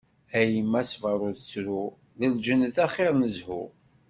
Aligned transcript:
A 0.39 0.41
yemma 0.53 0.81
sber 0.91 1.17
ur 1.27 1.33
ttru, 1.37 1.83
d 2.19 2.21
lǧennet 2.33 2.77
axir 2.85 3.13
n 3.15 3.23
zhu. 3.37 3.63